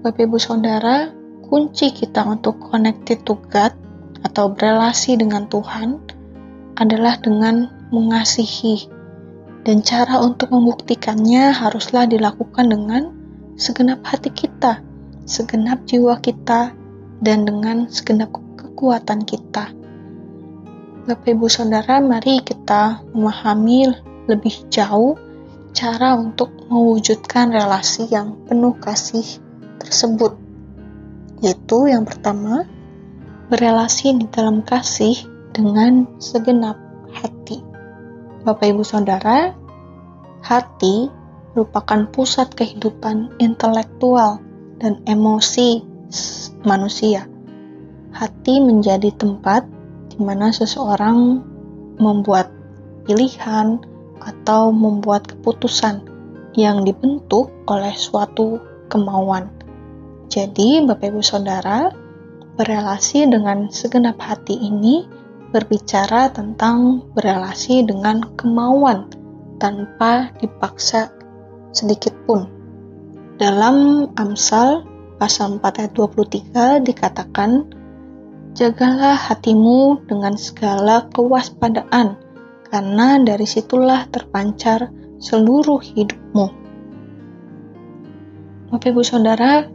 Bapak 0.00 0.22
Ibu 0.26 0.38
Saudara, 0.40 1.12
kunci 1.46 1.92
kita 1.92 2.26
untuk 2.26 2.58
connected 2.58 3.22
to 3.22 3.38
God 3.50 3.74
atau 4.26 4.52
berelasi 4.52 5.16
dengan 5.16 5.46
Tuhan 5.46 6.00
adalah 6.80 7.20
dengan 7.20 7.79
mengasihi. 7.90 8.88
Dan 9.60 9.84
cara 9.84 10.24
untuk 10.24 10.48
membuktikannya 10.48 11.52
haruslah 11.52 12.08
dilakukan 12.08 12.72
dengan 12.72 13.12
segenap 13.60 14.00
hati 14.08 14.32
kita, 14.32 14.80
segenap 15.28 15.84
jiwa 15.84 16.16
kita, 16.24 16.72
dan 17.20 17.44
dengan 17.44 17.84
segenap 17.92 18.32
kekuatan 18.56 19.28
kita. 19.28 19.68
Bapak 21.04 21.28
Ibu 21.28 21.46
Saudara, 21.52 22.00
mari 22.00 22.40
kita 22.40 23.04
memahami 23.12 23.92
lebih 24.24 24.64
jauh 24.72 25.20
cara 25.76 26.16
untuk 26.16 26.50
mewujudkan 26.72 27.52
relasi 27.52 28.08
yang 28.08 28.40
penuh 28.48 28.74
kasih 28.80 29.24
tersebut. 29.80 30.36
Yaitu 31.40 31.88
yang 31.88 32.04
pertama, 32.04 32.64
berelasi 33.48 34.16
di 34.16 34.26
dalam 34.28 34.60
kasih 34.64 35.16
dengan 35.56 36.06
segenap 36.20 36.76
hati. 37.16 37.69
Bapak, 38.40 38.72
ibu, 38.72 38.80
saudara, 38.80 39.52
hati 40.40 41.12
merupakan 41.52 42.08
pusat 42.08 42.48
kehidupan 42.56 43.36
intelektual 43.36 44.40
dan 44.80 45.04
emosi 45.04 45.84
manusia. 46.64 47.28
Hati 48.16 48.64
menjadi 48.64 49.12
tempat 49.12 49.68
di 50.08 50.24
mana 50.24 50.48
seseorang 50.56 51.44
membuat 52.00 52.48
pilihan 53.04 53.76
atau 54.24 54.72
membuat 54.72 55.28
keputusan 55.28 56.00
yang 56.56 56.80
dibentuk 56.88 57.52
oleh 57.68 57.92
suatu 57.92 58.56
kemauan. 58.88 59.52
Jadi, 60.32 60.80
Bapak 60.80 61.12
Ibu 61.12 61.20
Saudara, 61.20 61.92
berelasi 62.56 63.28
dengan 63.28 63.68
segenap 63.68 64.16
hati 64.16 64.56
ini 64.56 65.04
berbicara 65.50 66.30
tentang 66.30 67.04
berelasi 67.14 67.82
dengan 67.86 68.22
kemauan 68.38 69.10
tanpa 69.58 70.30
dipaksa 70.38 71.10
sedikit 71.74 72.14
pun. 72.24 72.46
Dalam 73.36 74.08
Amsal 74.14 74.86
pasal 75.20 75.60
4 75.60 75.80
ayat 75.84 75.92
23 75.92 76.86
dikatakan, 76.86 77.76
Jagalah 78.50 79.14
hatimu 79.14 80.10
dengan 80.10 80.34
segala 80.34 81.06
kewaspadaan, 81.14 82.18
karena 82.66 83.22
dari 83.22 83.46
situlah 83.46 84.10
terpancar 84.10 84.90
seluruh 85.22 85.78
hidupmu. 85.78 86.46
Bapak 88.74 88.90
Ibu 88.90 89.02
Saudara, 89.06 89.70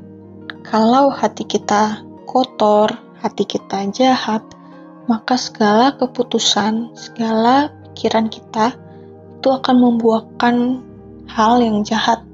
kalau 0.68 1.08
hati 1.08 1.48
kita 1.48 2.04
kotor, 2.28 2.92
hati 3.24 3.48
kita 3.48 3.88
jahat, 3.96 4.44
maka 5.06 5.38
segala 5.38 5.94
keputusan, 5.98 6.98
segala 6.98 7.70
pikiran 7.94 8.30
kita 8.30 8.74
itu 9.38 9.48
akan 9.54 9.76
membuahkan 9.78 10.56
hal 11.30 11.62
yang 11.62 11.86
jahat. 11.86 12.26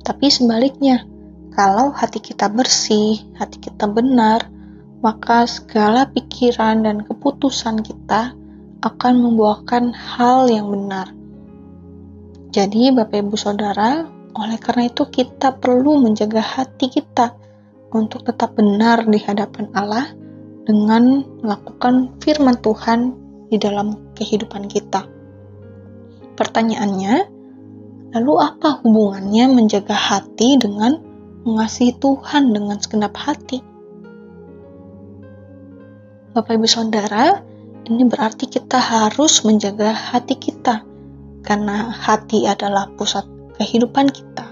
Tapi 0.00 0.32
sebaliknya, 0.32 1.04
kalau 1.52 1.92
hati 1.92 2.24
kita 2.24 2.48
bersih, 2.48 3.20
hati 3.36 3.60
kita 3.60 3.84
benar, 3.84 4.48
maka 5.04 5.44
segala 5.44 6.08
pikiran 6.08 6.88
dan 6.88 7.04
keputusan 7.04 7.84
kita 7.84 8.32
akan 8.80 9.14
membuahkan 9.20 9.92
hal 9.92 10.48
yang 10.48 10.72
benar. 10.72 11.12
Jadi, 12.50 12.90
Bapak 12.96 13.20
Ibu 13.28 13.36
Saudara, 13.36 14.08
oleh 14.32 14.58
karena 14.58 14.88
itu 14.88 15.04
kita 15.04 15.60
perlu 15.60 16.00
menjaga 16.00 16.40
hati 16.40 16.88
kita 16.88 17.36
untuk 17.92 18.24
tetap 18.24 18.56
benar 18.56 19.04
di 19.04 19.20
hadapan 19.20 19.68
Allah 19.76 20.06
dengan 20.64 21.24
melakukan 21.40 22.16
firman 22.20 22.58
Tuhan 22.60 23.16
di 23.50 23.56
dalam 23.58 24.14
kehidupan 24.14 24.70
kita. 24.70 25.04
Pertanyaannya, 26.36 27.14
lalu 28.16 28.32
apa 28.40 28.80
hubungannya 28.80 29.50
menjaga 29.50 29.92
hati 29.92 30.56
dengan 30.56 31.00
mengasihi 31.44 31.96
Tuhan 31.98 32.54
dengan 32.54 32.76
segenap 32.80 33.12
hati? 33.16 33.60
Bapak 36.30 36.56
Ibu 36.56 36.68
Saudara, 36.70 37.42
ini 37.90 38.06
berarti 38.06 38.46
kita 38.46 38.78
harus 38.78 39.42
menjaga 39.42 39.90
hati 39.90 40.38
kita 40.38 40.86
karena 41.42 41.90
hati 41.90 42.46
adalah 42.46 42.86
pusat 42.94 43.26
kehidupan 43.58 44.08
kita. 44.14 44.46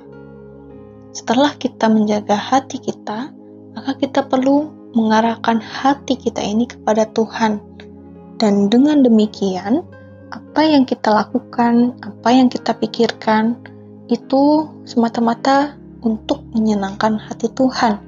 Setelah 1.15 1.55
kita 1.55 1.87
menjaga 1.87 2.35
hati 2.35 2.83
kita, 2.83 3.31
maka 3.79 3.95
kita 3.95 4.27
perlu 4.27 4.78
mengarahkan 4.97 5.61
hati 5.61 6.17
kita 6.17 6.41
ini 6.41 6.69
kepada 6.69 7.09
Tuhan. 7.13 7.61
Dan 8.39 8.71
dengan 8.71 9.03
demikian, 9.03 9.83
apa 10.31 10.61
yang 10.63 10.87
kita 10.87 11.11
lakukan, 11.11 11.99
apa 12.01 12.29
yang 12.31 12.47
kita 12.47 12.77
pikirkan, 12.77 13.59
itu 14.09 14.69
semata-mata 14.89 15.77
untuk 16.01 16.47
menyenangkan 16.55 17.19
hati 17.19 17.51
Tuhan. 17.53 18.01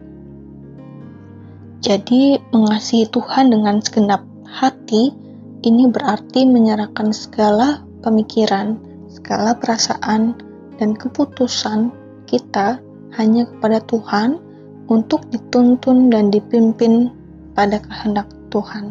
Jadi, 1.80 2.38
mengasihi 2.52 3.08
Tuhan 3.08 3.50
dengan 3.50 3.80
segenap 3.80 4.22
hati 4.44 5.16
ini 5.64 5.88
berarti 5.88 6.44
menyerahkan 6.48 7.12
segala 7.12 7.84
pemikiran, 8.04 8.80
segala 9.08 9.56
perasaan, 9.56 10.36
dan 10.80 10.96
keputusan 10.96 11.92
kita 12.24 12.80
hanya 13.16 13.44
kepada 13.44 13.84
Tuhan 13.84 14.49
untuk 14.90 15.30
dituntun 15.30 16.10
dan 16.10 16.34
dipimpin 16.34 17.14
pada 17.54 17.78
kehendak 17.78 18.26
Tuhan. 18.50 18.90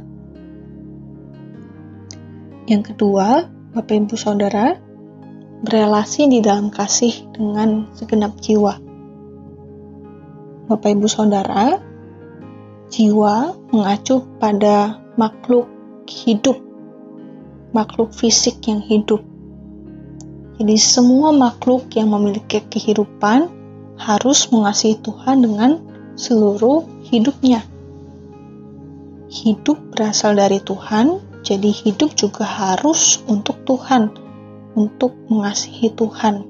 Yang 2.71 2.95
kedua, 2.95 3.51
Bapak 3.75 4.07
Ibu 4.07 4.15
Saudara, 4.15 4.79
berelasi 5.59 6.31
di 6.31 6.39
dalam 6.39 6.71
kasih 6.71 7.27
dengan 7.35 7.91
segenap 7.99 8.39
jiwa. 8.39 8.79
Bapak 10.71 10.89
Ibu 10.95 11.07
Saudara, 11.11 11.75
jiwa 12.87 13.51
mengacu 13.75 14.23
pada 14.39 15.03
makhluk 15.19 15.67
hidup, 16.07 16.63
makhluk 17.75 18.15
fisik 18.15 18.63
yang 18.71 18.79
hidup. 18.79 19.19
Jadi 20.55 20.75
semua 20.79 21.35
makhluk 21.35 21.91
yang 21.97 22.13
memiliki 22.13 22.63
kehidupan 22.63 23.51
harus 23.99 24.47
mengasihi 24.47 24.95
Tuhan 25.03 25.43
dengan 25.43 25.88
seluruh 26.19 26.83
hidupnya. 27.07 27.63
Hidup 29.31 29.79
berasal 29.95 30.35
dari 30.35 30.59
Tuhan, 30.59 31.23
jadi 31.47 31.71
hidup 31.71 32.11
juga 32.19 32.43
harus 32.43 33.23
untuk 33.31 33.63
Tuhan, 33.63 34.11
untuk 34.75 35.15
mengasihi 35.31 35.87
Tuhan. 35.95 36.43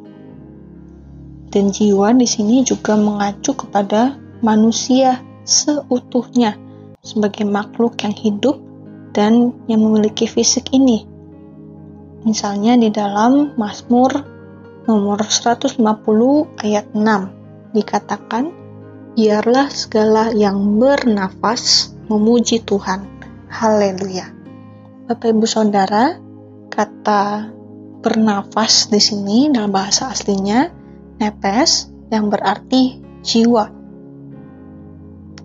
Dan 1.54 1.70
jiwa 1.70 2.18
di 2.18 2.26
sini 2.26 2.66
juga 2.66 2.98
mengacu 2.98 3.54
kepada 3.54 4.18
manusia 4.42 5.22
seutuhnya 5.46 6.58
sebagai 7.06 7.46
makhluk 7.46 8.02
yang 8.02 8.16
hidup 8.18 8.58
dan 9.14 9.54
yang 9.70 9.86
memiliki 9.86 10.26
fisik 10.26 10.74
ini. 10.74 11.06
Misalnya 12.26 12.74
di 12.78 12.90
dalam 12.90 13.54
Mazmur 13.54 14.12
nomor 14.90 15.22
150 15.22 15.78
ayat 16.62 16.86
6 16.94 17.74
dikatakan 17.78 18.59
biarlah 19.20 19.68
segala 19.68 20.32
yang 20.32 20.80
bernafas 20.80 21.92
memuji 22.08 22.64
Tuhan. 22.64 23.04
Haleluya. 23.52 24.32
Bapak 25.12 25.36
Ibu 25.36 25.44
Saudara, 25.44 26.16
kata 26.72 27.52
bernafas 28.00 28.88
di 28.88 29.04
sini 29.04 29.52
dalam 29.52 29.76
bahasa 29.76 30.08
aslinya 30.08 30.72
nepes 31.20 31.92
yang 32.08 32.32
berarti 32.32 33.04
jiwa. 33.20 33.68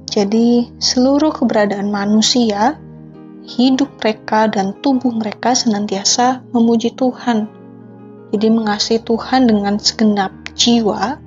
Jadi 0.07 0.71
seluruh 0.79 1.35
keberadaan 1.35 1.91
manusia, 1.91 2.79
hidup 3.43 3.91
mereka 3.99 4.47
dan 4.55 4.79
tubuh 4.79 5.11
mereka 5.11 5.51
senantiasa 5.59 6.47
memuji 6.55 6.95
Tuhan. 6.95 7.51
Jadi 8.31 8.49
mengasihi 8.55 9.03
Tuhan 9.03 9.51
dengan 9.51 9.83
segenap 9.83 10.31
jiwa 10.55 11.24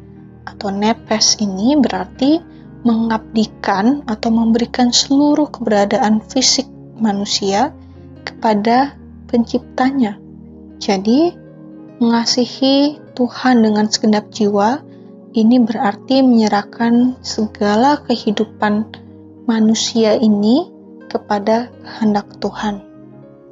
atau 0.56 0.72
nepes 0.72 1.40
ini 1.44 1.76
berarti 1.76 2.40
mengabdikan 2.88 4.06
atau 4.08 4.30
memberikan 4.32 4.96
seluruh 4.96 5.52
keberadaan 5.52 6.24
fisik 6.24 6.70
manusia 6.96 7.76
kepada 8.24 8.96
penciptanya. 9.28 10.16
Jadi, 10.80 11.36
mengasihi 12.00 13.02
Tuhan 13.18 13.66
dengan 13.66 13.90
segenap 13.90 14.30
jiwa 14.30 14.80
ini 15.34 15.60
berarti 15.62 16.24
menyerahkan 16.24 17.20
segala 17.20 18.00
kehidupan 18.06 18.88
manusia 19.50 20.16
ini 20.16 20.70
kepada 21.12 21.70
kehendak 21.84 22.28
Tuhan. 22.40 22.84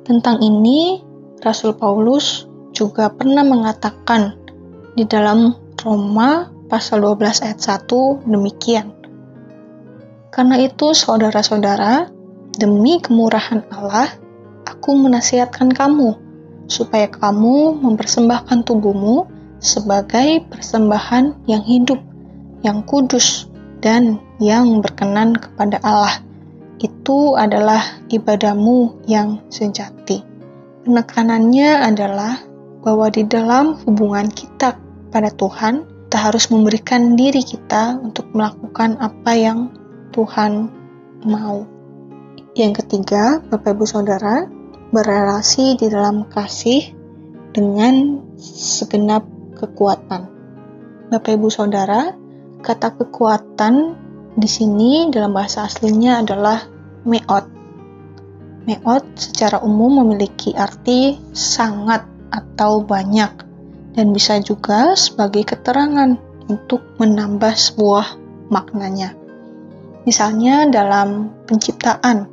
Tentang 0.05 0.39
ini, 0.39 1.01
Rasul 1.41 1.73
Paulus 1.75 2.45
juga 2.75 3.09
pernah 3.09 3.41
mengatakan 3.41 4.37
di 4.93 5.03
dalam 5.07 5.55
Roma 5.81 6.54
pasal 6.67 7.01
12 7.01 7.45
ayat 7.45 7.59
1 7.59 8.25
demikian. 8.25 8.91
Karena 10.33 10.59
itu 10.59 10.91
saudara-saudara, 10.91 12.11
demi 12.59 12.99
kemurahan 12.99 13.63
Allah, 13.71 14.11
aku 14.67 14.95
menasihatkan 14.97 15.71
kamu 15.71 16.17
supaya 16.65 17.07
kamu 17.07 17.79
mempersembahkan 17.79 18.65
tubuhmu 18.65 19.29
sebagai 19.61 20.43
persembahan 20.49 21.47
yang 21.47 21.63
hidup, 21.63 22.01
yang 22.65 22.83
kudus, 22.83 23.47
dan 23.79 24.17
yang 24.41 24.81
berkenan 24.81 25.37
kepada 25.37 25.77
Allah. 25.85 26.19
Itu 26.81 27.39
adalah 27.39 28.03
ibadahmu 28.11 29.07
yang 29.07 29.45
sejati. 29.47 30.25
Penekanannya 30.83 31.81
adalah 31.81 32.41
bahwa 32.83 33.09
di 33.09 33.25
dalam 33.25 33.79
hubungan 33.87 34.29
kita 34.29 34.77
pada 35.09 35.31
Tuhan, 35.33 35.94
kita 36.15 36.31
harus 36.31 36.47
memberikan 36.47 37.19
diri 37.19 37.43
kita 37.43 37.99
untuk 37.99 38.31
melakukan 38.31 38.95
apa 39.03 39.35
yang 39.35 39.67
Tuhan 40.15 40.71
mau. 41.27 41.67
Yang 42.55 42.79
ketiga, 42.79 43.43
Bapak 43.43 43.75
Ibu 43.75 43.83
Saudara, 43.83 44.47
berrelasi 44.95 45.75
di 45.75 45.91
dalam 45.91 46.23
kasih 46.31 46.95
dengan 47.51 48.23
segenap 48.39 49.27
kekuatan. 49.59 50.31
Bapak 51.11 51.35
Ibu 51.35 51.51
Saudara, 51.51 52.15
kata 52.63 52.95
kekuatan 52.95 53.99
di 54.39 54.47
sini 54.47 55.11
dalam 55.11 55.35
bahasa 55.35 55.67
aslinya 55.67 56.23
adalah 56.23 56.63
meot. 57.03 57.43
Meot 58.63 59.03
secara 59.19 59.59
umum 59.67 59.99
memiliki 59.99 60.55
arti 60.55 61.19
sangat 61.35 62.07
atau 62.31 62.87
banyak 62.87 63.44
dan 63.95 64.11
bisa 64.11 64.37
juga 64.43 64.93
sebagai 64.99 65.47
keterangan 65.47 66.19
untuk 66.51 66.83
menambah 66.99 67.55
sebuah 67.55 68.19
maknanya. 68.51 69.15
Misalnya 70.05 70.69
dalam 70.69 71.33
penciptaan 71.49 72.29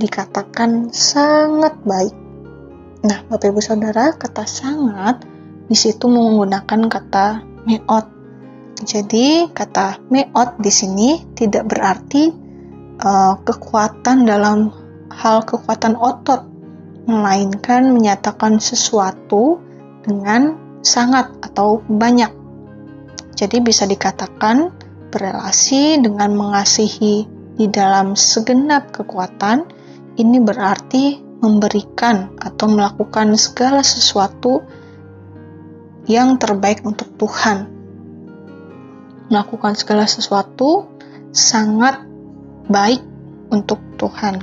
dikatakan 0.00 0.88
sangat 0.94 1.76
baik. 1.84 2.16
Nah, 3.04 3.20
Bapak 3.28 3.52
Ibu 3.52 3.60
Saudara, 3.60 4.16
kata 4.16 4.48
sangat 4.48 5.26
di 5.68 5.76
situ 5.76 6.08
menggunakan 6.08 6.88
kata 6.88 7.44
meot 7.68 8.20
jadi 8.80 9.52
kata 9.52 10.08
meot 10.08 10.56
di 10.56 10.72
sini 10.72 11.20
tidak 11.36 11.68
berarti 11.68 12.32
uh, 13.04 13.36
kekuatan 13.44 14.24
dalam 14.24 14.72
hal 15.12 15.44
kekuatan 15.44 16.00
otot, 16.00 16.48
melainkan 17.04 17.92
menyatakan 17.92 18.56
sesuatu 18.56 19.60
dengan 20.00 20.56
sangat 20.80 21.32
atau 21.44 21.84
banyak. 21.84 22.32
Jadi 23.36 23.56
bisa 23.64 23.88
dikatakan 23.88 24.72
berelasi 25.10 26.00
dengan 26.00 26.36
mengasihi 26.36 27.24
di 27.56 27.66
dalam 27.68 28.16
segenap 28.16 28.92
kekuatan 28.92 29.64
ini 30.16 30.38
berarti 30.40 31.20
memberikan 31.40 32.36
atau 32.36 32.68
melakukan 32.68 33.32
segala 33.40 33.80
sesuatu 33.80 34.60
yang 36.04 36.36
terbaik 36.36 36.84
untuk 36.84 37.08
Tuhan 37.16 37.80
melakukan 39.30 39.78
segala 39.78 40.04
sesuatu 40.10 40.90
sangat 41.30 42.02
baik 42.66 43.00
untuk 43.54 43.78
Tuhan. 43.96 44.42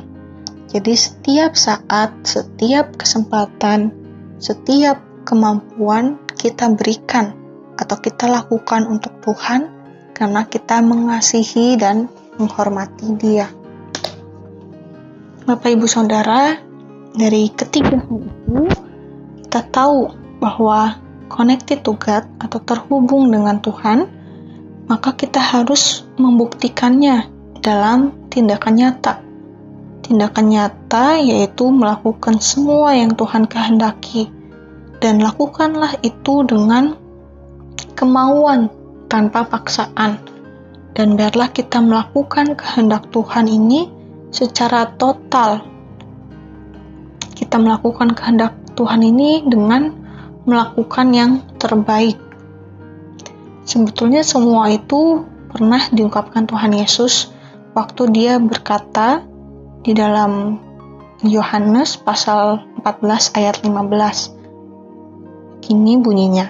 Jadi, 0.72 0.96
setiap 0.96 1.56
saat, 1.56 2.24
setiap 2.24 2.96
kesempatan, 2.96 3.92
setiap 4.40 5.00
kemampuan 5.28 6.20
kita 6.48 6.72
berikan 6.72 7.36
atau 7.76 8.00
kita 8.00 8.32
lakukan 8.32 8.88
untuk 8.88 9.20
Tuhan 9.20 9.68
karena 10.16 10.48
kita 10.48 10.80
mengasihi 10.80 11.76
dan 11.76 12.08
menghormati 12.40 13.12
Dia. 13.20 13.52
Bapak, 15.44 15.76
ibu, 15.76 15.88
saudara, 15.92 16.56
dari 17.12 17.52
ketiga 17.52 18.00
hal 18.00 18.20
itu, 18.24 18.72
kita 19.44 19.62
tahu 19.68 20.16
bahwa 20.40 21.04
connected 21.28 21.84
to 21.84 22.00
God 22.00 22.24
atau 22.40 22.60
terhubung 22.64 23.28
dengan 23.28 23.60
Tuhan 23.60 24.08
maka 24.88 25.12
kita 25.20 25.44
harus 25.44 26.08
membuktikannya 26.16 27.28
dalam 27.60 28.32
tindakan 28.32 28.74
nyata. 28.80 29.14
Tindakan 30.08 30.46
nyata 30.48 31.20
yaitu 31.20 31.68
melakukan 31.68 32.40
semua 32.40 32.96
yang 32.96 33.12
Tuhan 33.12 33.44
kehendaki, 33.52 34.32
dan 35.04 35.22
lakukanlah 35.22 35.98
itu 36.02 36.46
dengan 36.46 36.98
kemauan 37.94 38.70
tanpa 39.12 39.46
paksaan. 39.46 40.20
Dan 40.98 41.14
biarlah 41.14 41.54
kita 41.54 41.78
melakukan 41.78 42.58
kehendak 42.58 43.14
Tuhan 43.14 43.46
ini 43.46 43.86
secara 44.34 44.90
total. 44.98 45.62
Kita 47.38 47.62
melakukan 47.62 48.18
kehendak 48.18 48.58
Tuhan 48.74 49.06
ini 49.06 49.46
dengan 49.46 49.94
melakukan 50.50 51.14
yang 51.14 51.32
terbaik 51.62 52.18
Sebetulnya 53.68 54.24
semua 54.24 54.72
itu 54.72 55.28
pernah 55.52 55.84
diungkapkan 55.92 56.48
Tuhan 56.48 56.72
Yesus 56.72 57.36
waktu 57.76 58.08
dia 58.16 58.40
berkata 58.40 59.28
di 59.84 59.92
dalam 59.92 60.56
Yohanes 61.20 62.00
pasal 62.00 62.64
14 62.80 63.36
ayat 63.36 63.60
15. 63.68 64.37
Gini 65.68 66.00
bunyinya. 66.00 66.48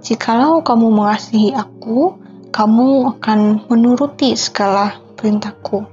Jikalau 0.00 0.64
kamu 0.64 0.88
mengasihi 0.88 1.52
aku, 1.52 2.16
kamu 2.48 3.12
akan 3.12 3.68
menuruti 3.68 4.32
segala 4.32 4.96
perintahku. 5.20 5.84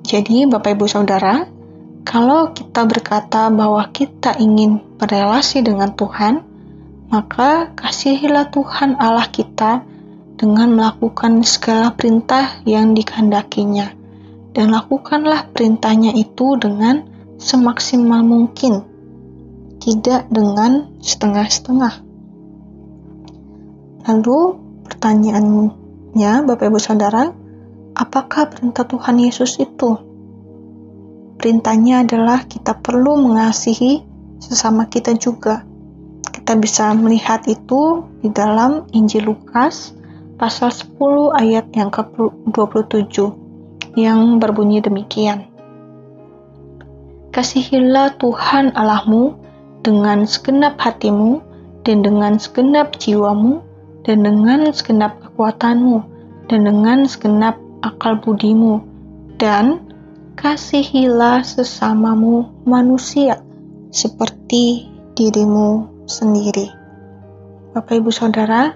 Jadi 0.00 0.48
Bapak 0.48 0.80
Ibu 0.80 0.88
Saudara, 0.88 1.44
kalau 2.08 2.56
kita 2.56 2.88
berkata 2.88 3.52
bahwa 3.52 3.84
kita 3.92 4.40
ingin 4.40 4.80
berrelasi 4.96 5.60
dengan 5.60 5.92
Tuhan, 5.92 6.40
maka 7.12 7.76
kasihilah 7.76 8.48
Tuhan 8.48 8.96
Allah 8.96 9.28
kita 9.28 9.84
dengan 10.40 10.72
melakukan 10.72 11.44
segala 11.44 11.92
perintah 11.92 12.64
yang 12.64 12.96
dikehendakinya, 12.96 13.92
dan 14.56 14.72
lakukanlah 14.72 15.52
perintahnya 15.52 16.16
itu 16.16 16.56
dengan 16.56 17.04
semaksimal 17.36 18.24
mungkin, 18.24 18.89
tidak 19.80 20.28
dengan 20.28 20.94
setengah-setengah. 21.00 21.94
Lalu 24.06 24.40
pertanyaannya, 24.86 26.32
Bapak 26.44 26.68
Ibu 26.68 26.78
Saudara, 26.78 27.32
apakah 27.96 28.52
perintah 28.52 28.84
Tuhan 28.84 29.16
Yesus 29.18 29.56
itu? 29.58 29.96
Perintahnya 31.40 32.04
adalah 32.04 32.44
kita 32.44 32.76
perlu 32.76 33.16
mengasihi 33.16 34.04
sesama 34.40 34.88
kita 34.92 35.16
juga 35.16 35.64
kita 36.50 36.66
bisa 36.66 36.90
melihat 36.98 37.46
itu 37.46 38.02
di 38.22 38.30
dalam 38.34 38.86
Injil 38.90 39.30
Lukas 39.30 39.94
pasal 40.34 40.74
10 40.74 41.30
ayat 41.30 41.70
yang 41.78 41.94
ke-27 41.94 43.16
yang 43.94 44.42
berbunyi 44.42 44.82
demikian. 44.82 45.46
Kasihilah 47.30 48.18
Tuhan 48.18 48.74
Allahmu 48.74 49.39
dengan 49.80 50.28
segenap 50.28 50.76
hatimu 50.76 51.40
dan 51.84 52.04
dengan 52.04 52.36
segenap 52.36 52.96
jiwamu 53.00 53.64
dan 54.04 54.24
dengan 54.24 54.68
segenap 54.72 55.16
kekuatanmu 55.24 56.04
dan 56.52 56.68
dengan 56.68 57.08
segenap 57.08 57.56
akal 57.80 58.20
budimu 58.20 58.84
dan 59.40 59.80
kasihilah 60.36 61.44
sesamamu 61.44 62.48
manusia 62.68 63.40
seperti 63.92 64.88
dirimu 65.16 65.88
sendiri. 66.08 66.72
Bapak, 67.70 68.02
ibu, 68.02 68.10
saudara, 68.10 68.74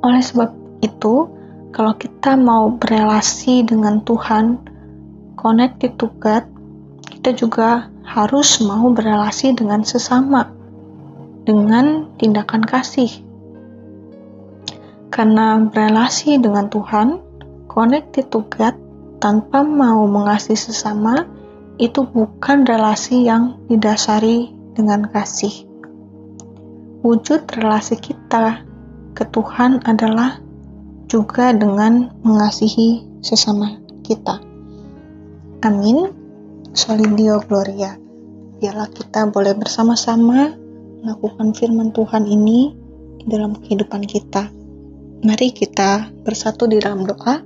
oleh 0.00 0.22
sebab 0.24 0.50
itu, 0.82 1.28
kalau 1.70 1.94
kita 1.94 2.34
mau 2.34 2.72
berelasi 2.72 3.62
dengan 3.62 4.02
Tuhan, 4.02 4.58
connected 5.38 5.94
to 6.00 6.10
God, 6.18 6.42
kita 7.06 7.36
juga 7.36 7.86
harus 8.10 8.58
mau 8.58 8.90
berelasi 8.90 9.54
dengan 9.54 9.86
sesama, 9.86 10.50
dengan 11.46 12.10
tindakan 12.18 12.66
kasih. 12.66 13.22
Karena 15.14 15.62
berelasi 15.62 16.42
dengan 16.42 16.66
Tuhan, 16.66 17.22
connected 17.70 18.26
to 18.34 18.42
God, 18.50 18.74
tanpa 19.22 19.62
mau 19.62 20.10
mengasihi 20.10 20.58
sesama, 20.58 21.22
itu 21.78 22.02
bukan 22.02 22.66
relasi 22.66 23.30
yang 23.30 23.62
didasari 23.70 24.50
dengan 24.74 25.06
kasih 25.06 25.70
wujud 27.00 27.48
relasi 27.56 27.96
kita 27.96 28.60
ke 29.16 29.24
Tuhan 29.32 29.80
adalah 29.88 30.40
juga 31.08 31.50
dengan 31.50 32.12
mengasihi 32.22 33.20
sesama 33.24 33.80
kita. 34.04 34.40
Amin. 35.64 36.19
Solidio 36.70 37.42
Gloria. 37.42 37.98
Biarlah 38.62 38.86
kita 38.94 39.26
boleh 39.26 39.58
bersama-sama 39.58 40.54
melakukan 41.02 41.50
firman 41.50 41.90
Tuhan 41.90 42.30
ini 42.30 42.70
dalam 43.26 43.58
kehidupan 43.58 44.06
kita. 44.06 44.46
Mari 45.26 45.50
kita 45.50 46.14
bersatu 46.22 46.70
di 46.70 46.78
dalam 46.78 47.02
doa. 47.02 47.42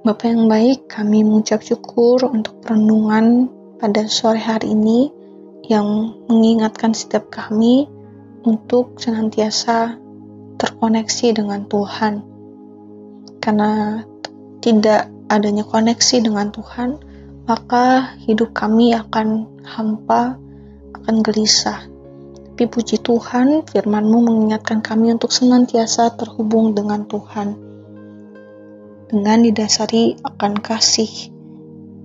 Bapak 0.00 0.24
yang 0.24 0.48
baik, 0.48 0.88
kami 0.88 1.20
mengucap 1.20 1.60
syukur 1.60 2.24
untuk 2.24 2.64
perenungan 2.64 3.52
pada 3.76 4.08
sore 4.08 4.40
hari 4.40 4.72
ini 4.72 5.12
yang 5.68 6.16
mengingatkan 6.32 6.96
setiap 6.96 7.28
kami 7.28 7.84
untuk 8.48 8.96
senantiasa 8.96 10.00
terkoneksi 10.56 11.44
dengan 11.44 11.68
Tuhan. 11.68 12.24
Karena 13.44 14.00
tidak 14.64 15.19
adanya 15.30 15.62
koneksi 15.62 16.26
dengan 16.26 16.50
Tuhan, 16.50 16.98
maka 17.46 18.18
hidup 18.26 18.50
kami 18.50 18.90
akan 18.92 19.46
hampa, 19.62 20.34
akan 20.98 21.16
gelisah. 21.22 21.86
Tapi 22.60 22.68
puji 22.68 23.00
Tuhan, 23.00 23.64
firman-Mu 23.64 24.20
mengingatkan 24.20 24.84
kami 24.84 25.16
untuk 25.16 25.32
senantiasa 25.32 26.12
terhubung 26.18 26.76
dengan 26.76 27.08
Tuhan. 27.08 27.70
dengan 29.10 29.42
didasari 29.42 30.22
akan 30.22 30.62
kasih 30.62 31.34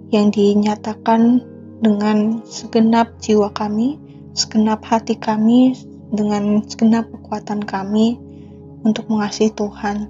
yang 0.10 0.34
dinyatakan 0.34 1.38
dengan 1.84 2.42
segenap 2.50 3.14
jiwa 3.22 3.54
kami, 3.54 4.02
segenap 4.34 4.82
hati 4.82 5.14
kami, 5.14 5.78
dengan 6.10 6.66
segenap 6.66 7.06
kekuatan 7.14 7.62
kami 7.62 8.18
untuk 8.82 9.06
mengasihi 9.06 9.54
Tuhan. 9.54 10.10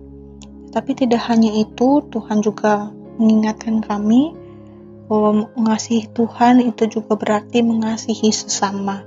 Tapi 0.71 0.91
tidak 0.95 1.25
hanya 1.27 1.51
itu, 1.51 1.99
Tuhan 2.11 2.39
juga 2.39 2.95
mengingatkan 3.19 3.83
kami 3.83 4.35
bahwa 5.05 5.49
mengasihi 5.53 6.09
Tuhan 6.11 6.61
itu 6.65 6.99
juga 6.99 7.13
berarti 7.15 7.61
mengasihi 7.61 8.29
sesama. 8.33 9.05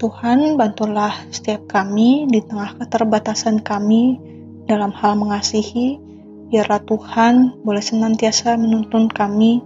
Tuhan, 0.00 0.56
bantulah 0.56 1.12
setiap 1.28 1.68
kami 1.68 2.24
di 2.28 2.40
tengah 2.40 2.76
keterbatasan 2.80 3.60
kami 3.60 4.16
dalam 4.64 4.92
hal 4.96 5.16
mengasihi, 5.16 6.00
biarlah 6.48 6.80
Tuhan 6.88 7.60
boleh 7.60 7.84
senantiasa 7.84 8.56
menuntun 8.56 9.12
kami 9.12 9.60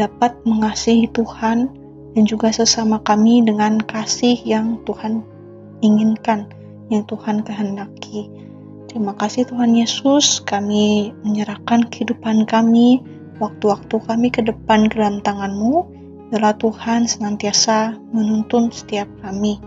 dapat 0.00 0.40
mengasihi 0.48 1.06
Tuhan 1.12 1.68
dan 2.14 2.22
juga 2.24 2.48
sesama 2.54 3.02
kami 3.02 3.44
dengan 3.44 3.76
kasih 3.82 4.38
yang 4.46 4.80
Tuhan 4.88 5.20
inginkan, 5.82 6.48
yang 6.88 7.04
Tuhan 7.04 7.42
kehendaki. 7.42 8.43
Terima 8.94 9.10
kasih 9.18 9.50
Tuhan 9.50 9.74
Yesus, 9.74 10.38
kami 10.46 11.10
menyerahkan 11.26 11.90
kehidupan 11.90 12.46
kami, 12.46 13.02
waktu-waktu 13.42 13.98
kami 13.98 14.30
ke 14.30 14.38
depan 14.46 14.86
ke 14.86 15.02
dalam 15.02 15.18
tangan-Mu, 15.18 15.82
biarlah 16.30 16.54
Tuhan 16.62 17.10
senantiasa 17.10 17.98
menuntun 18.14 18.70
setiap 18.70 19.10
kami. 19.18 19.58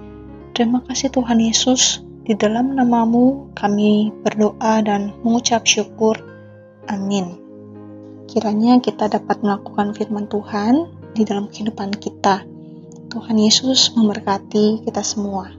Terima 0.56 0.80
kasih 0.88 1.12
Tuhan 1.12 1.44
Yesus, 1.44 2.08
di 2.24 2.40
dalam 2.40 2.72
namamu 2.72 3.52
kami 3.52 4.16
berdoa 4.24 4.80
dan 4.80 5.12
mengucap 5.28 5.68
syukur. 5.68 6.16
Amin. 6.88 7.36
Kiranya 8.32 8.80
kita 8.80 9.12
dapat 9.12 9.44
melakukan 9.44 9.92
firman 9.92 10.32
Tuhan 10.32 10.88
di 11.12 11.28
dalam 11.28 11.52
kehidupan 11.52 12.00
kita. 12.00 12.48
Tuhan 13.12 13.36
Yesus 13.36 13.92
memberkati 13.92 14.88
kita 14.88 15.04
semua. 15.04 15.57